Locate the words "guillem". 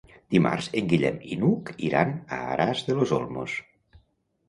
0.93-1.19